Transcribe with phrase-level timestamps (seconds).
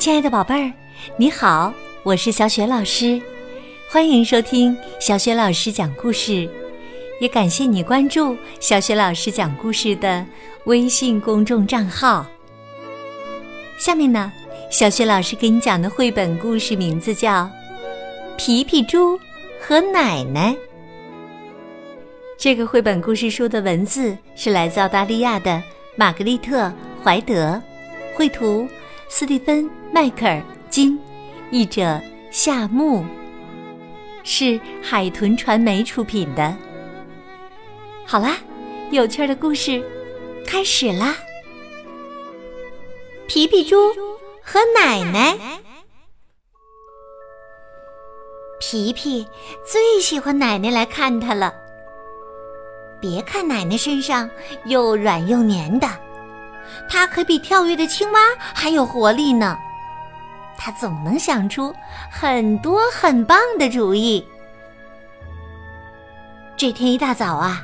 [0.00, 0.72] 亲爱的宝贝儿，
[1.18, 1.70] 你好，
[2.04, 3.20] 我是小雪老师，
[3.90, 6.48] 欢迎收听小雪老师讲故事，
[7.20, 10.24] 也感谢你关注小雪老师讲故事的
[10.64, 12.26] 微信公众账号。
[13.78, 14.32] 下面呢，
[14.70, 17.42] 小雪老师给你讲的绘本故事名字叫
[18.38, 19.20] 《皮皮猪
[19.60, 20.54] 和奶奶》。
[22.38, 25.62] 这个绘本故事书的文字是来自澳大利亚的
[25.94, 26.68] 玛格丽特·
[27.04, 27.60] 怀德，
[28.16, 28.66] 绘图。
[29.12, 30.98] 斯蒂芬·迈克尔金，
[31.50, 33.04] 译者夏木，
[34.22, 36.56] 是海豚传媒出品的。
[38.06, 38.36] 好啦，
[38.92, 39.82] 有趣的故事
[40.46, 41.16] 开始啦！
[43.26, 43.76] 皮皮猪
[44.44, 45.36] 和奶奶，
[48.60, 49.26] 皮皮
[49.66, 51.52] 最喜欢奶奶来看他了。
[53.00, 54.30] 别看奶奶身上
[54.66, 55.88] 又软又黏的。
[56.88, 58.20] 它可比跳跃的青蛙
[58.54, 59.58] 还有活力呢，
[60.62, 61.74] 他总能想出
[62.10, 64.22] 很多很棒的主意。
[66.54, 67.62] 这天一大早啊，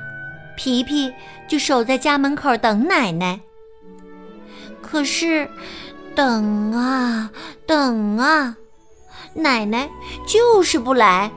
[0.57, 1.13] 皮皮
[1.47, 3.39] 就守在家门口等奶奶。
[4.81, 5.47] 可是，
[6.15, 7.31] 等啊
[7.67, 8.57] 等啊，
[9.35, 9.87] 奶奶
[10.27, 11.31] 就是不来。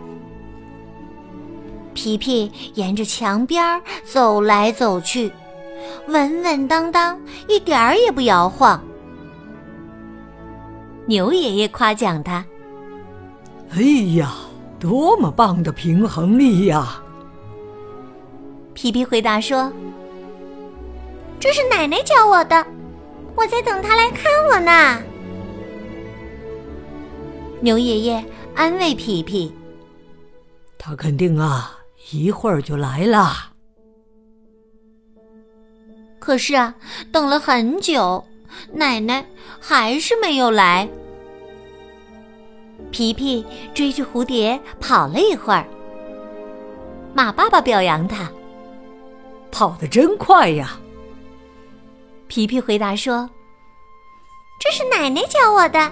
[1.93, 5.33] 皮皮沿着墙边走来走去。
[6.07, 8.81] 稳稳当当，一点儿也不摇晃。
[11.09, 12.45] 牛爷爷夸奖他
[13.73, 13.81] ：“哎
[14.13, 14.31] 呀，
[14.79, 17.01] 多么棒的平衡力呀！”
[18.75, 19.73] 皮皮回答说
[21.41, 22.63] ：“这是奶奶教我的，
[23.35, 25.01] 我在等她来看我呢。”
[27.59, 28.23] 牛爷爷
[28.53, 29.51] 安慰皮皮
[30.77, 31.75] ：“他肯定啊，
[32.11, 33.51] 一会儿就来了。”
[36.21, 36.75] 可是啊，
[37.11, 38.23] 等了很久，
[38.71, 39.25] 奶奶
[39.59, 40.87] 还是没有来。
[42.91, 45.65] 皮皮追着蝴蝶跑了一会儿，
[47.13, 48.29] 马爸爸表扬他
[49.51, 50.79] ：“跑得真快呀！”
[52.27, 53.29] 皮皮回答说
[54.59, 55.91] ：“这是奶奶教我的，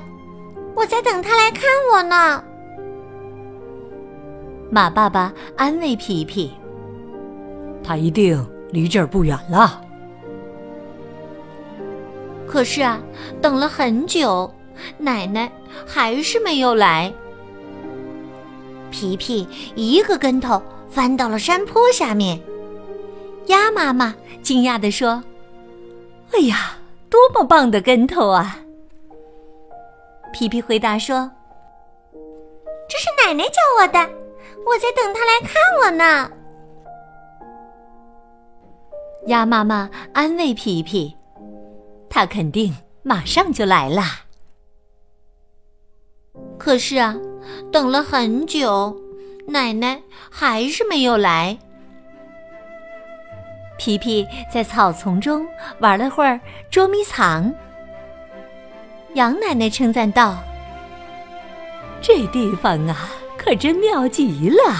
[0.75, 2.43] 我在等她来看我呢。”
[4.71, 6.51] 马爸爸安慰皮皮
[7.83, 9.81] ：“他一定离这儿不远了。”
[12.47, 12.99] 可是啊，
[13.41, 14.51] 等了很久，
[14.97, 15.51] 奶奶
[15.85, 17.13] 还是没有来。
[18.89, 22.41] 皮皮一个跟头翻到了山坡下面。
[23.47, 25.21] 鸭妈妈惊讶地说
[26.31, 26.77] ：“哎呀，
[27.09, 28.59] 多么棒的跟头啊！”
[30.31, 31.29] 皮皮回答说
[32.87, 33.99] ：“这是奶奶教我的，
[34.65, 35.53] 我在等她来看
[35.83, 36.31] 我呢。”
[39.27, 41.16] 鸭妈妈安慰皮皮。
[42.09, 44.03] 他肯定马上就来了。
[46.57, 47.15] 可是啊，
[47.71, 48.95] 等了很久，
[49.47, 51.57] 奶奶还是没有来。
[53.77, 55.47] 皮皮在草丛中
[55.79, 56.39] 玩了会儿
[56.71, 57.53] 捉迷藏。
[59.13, 60.37] 杨奶奶称赞道
[62.01, 64.75] ：“这地方啊，可真妙极了。”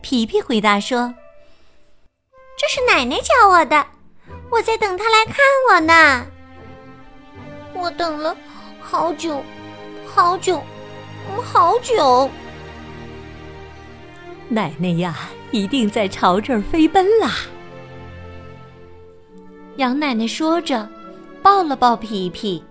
[0.00, 1.14] 皮皮回答说
[2.56, 3.86] ：“这是奶奶教我的。”
[4.50, 5.36] 我在等他来看
[5.70, 6.26] 我呢。
[7.74, 8.36] 我等了
[8.80, 9.42] 好久，
[10.06, 10.62] 好久，
[11.44, 12.30] 好久。
[14.48, 17.32] 奶奶呀，一定在朝这儿飞奔啦！
[19.76, 20.88] 杨奶奶说着，
[21.42, 22.62] 抱了抱皮皮。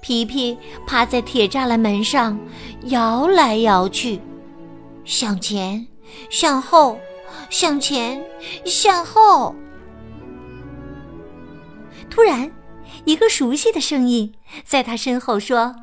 [0.00, 2.36] 皮皮趴在铁栅栏门上，
[2.86, 4.20] 摇来摇去，
[5.04, 5.86] 向前，
[6.28, 6.98] 向后，
[7.50, 8.20] 向前，
[8.64, 9.54] 向后。
[12.12, 12.52] 突然，
[13.06, 14.34] 一个熟悉的声音
[14.66, 15.74] 在他身后说：“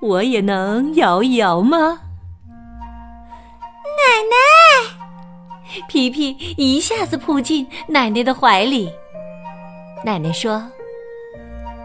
[0.00, 1.76] 我也能摇一摇吗？”
[4.00, 8.90] 奶奶，皮皮一下子扑进奶奶的怀里。
[10.02, 10.66] 奶奶说：“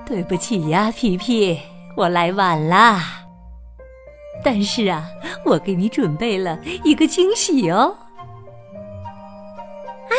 [0.08, 1.60] 对不起呀，皮皮，
[1.98, 3.04] 我来晚啦。
[4.46, 5.10] 但是啊，
[5.44, 7.98] 我给你准备了一个惊喜哦。”
[10.08, 10.16] 啊，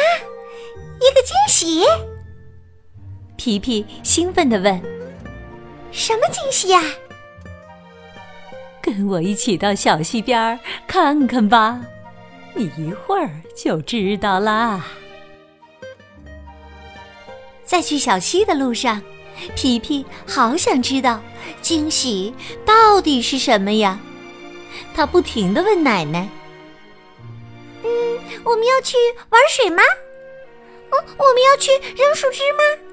[1.01, 1.83] 一个惊喜！
[3.39, 4.83] 皮皮兴奋地问
[5.93, 6.83] ：“什么惊喜呀？”
[8.83, 10.59] 跟我一起到小溪边
[10.89, 11.81] 看看吧，
[12.55, 14.85] 你一会儿就知道啦。
[17.65, 19.01] 在去小溪的路上，
[19.55, 21.23] 皮皮好想知道
[21.63, 22.35] 惊喜
[22.67, 24.01] 到底是什么呀？
[24.97, 26.29] 他不停的问奶奶
[27.85, 27.89] ：“嗯，
[28.43, 28.97] 我们要去
[29.31, 29.83] 玩水吗？
[30.91, 32.85] 哦，我们要去扔树枝吗？”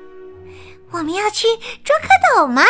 [0.92, 1.48] 我们要去
[1.84, 2.64] 捉蝌蚪吗？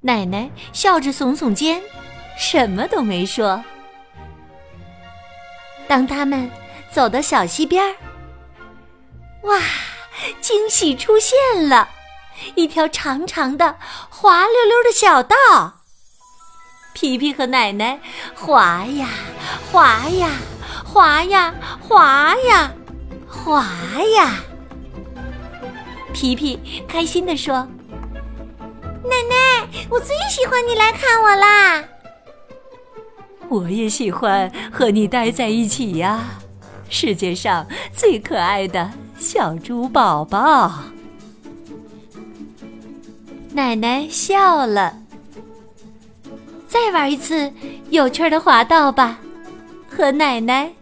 [0.00, 1.82] 奶奶笑着耸耸肩，
[2.38, 3.62] 什么都没说。
[5.88, 6.50] 当他们
[6.90, 7.96] 走到小溪边儿，
[9.42, 9.60] 哇，
[10.40, 11.36] 惊喜出现
[11.68, 11.88] 了！
[12.54, 13.76] 一条长长的、
[14.08, 15.36] 滑溜溜的小道。
[16.92, 17.98] 皮皮和奶奶
[18.34, 19.08] 滑呀
[19.72, 20.30] 滑呀
[20.84, 22.72] 滑呀滑呀
[23.26, 23.64] 滑
[24.16, 24.47] 呀。
[26.20, 27.54] 皮皮开心地说
[29.06, 31.84] ：“奶奶，我最喜欢你来看我啦！
[33.48, 36.40] 我也喜欢和你待在一起呀，
[36.90, 40.82] 世界上最可爱的小猪宝宝。”
[43.54, 44.98] 奶奶笑了。
[46.66, 47.52] 再玩一次
[47.90, 49.20] 有趣的滑道吧，
[49.88, 50.72] 和奶奶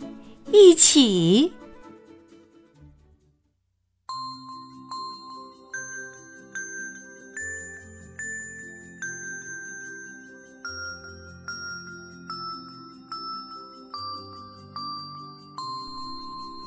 [0.51, 1.53] 一起。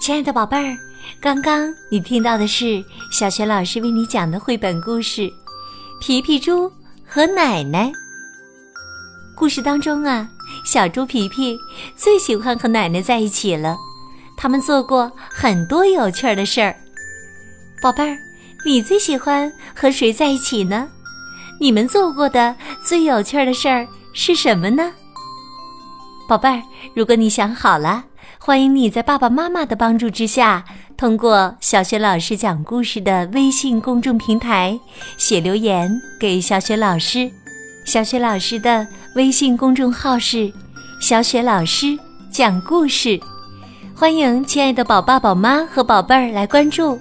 [0.10, 0.76] 亲爱的宝贝儿，
[1.22, 5.22] 刚刚你听到的是小雪老师为你讲的绘本故事
[6.02, 6.68] 《皮皮猪
[7.06, 7.86] 和奶奶》。
[9.36, 10.28] 故事当中啊，
[10.66, 11.56] 小猪皮皮
[11.96, 13.78] 最喜欢和奶奶在一起了，
[14.36, 16.76] 他们做过很多有趣的事儿。
[17.80, 18.18] 宝贝儿，
[18.66, 20.90] 你最喜欢和谁在一起呢？
[21.62, 24.92] 你们做过的最有趣的事儿是什么呢？
[26.28, 26.64] 宝贝儿，
[26.96, 28.06] 如果你想好了。
[28.42, 30.64] 欢迎你在爸爸妈妈的帮助之下，
[30.96, 34.80] 通过小雪老师讲故事的微信公众平台
[35.18, 37.30] 写留言给小雪老师。
[37.86, 40.52] 小雪老师的微信公众号是
[41.02, 42.00] “小雪老师
[42.32, 43.20] 讲故事”，
[43.94, 46.98] 欢迎亲爱的宝爸宝妈和宝贝儿来关注。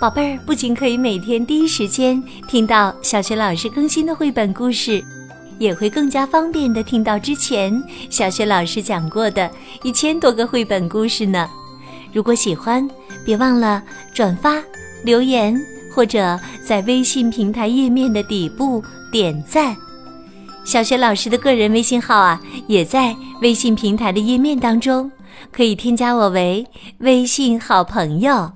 [0.00, 5.04] 宝贝儿不仅可以每天第一时间听到小雪老师更新的绘本故事。
[5.62, 7.72] 也会更加方便的听到之前
[8.10, 9.48] 小学老师讲过的
[9.84, 11.48] 一千多个绘本故事呢。
[12.12, 12.86] 如果喜欢，
[13.24, 13.80] 别忘了
[14.12, 14.60] 转发、
[15.04, 15.56] 留言
[15.94, 16.36] 或者
[16.66, 18.82] 在微信平台页面的底部
[19.12, 19.76] 点赞。
[20.64, 25.12] 小学老师的个人微信号啊，也在微信平台的页面当中，
[25.52, 26.66] 可以添加我为
[26.98, 28.50] 微信好朋友。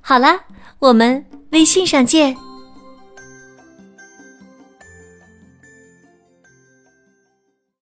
[0.00, 0.40] 好了，
[0.78, 2.34] 我们微信上见。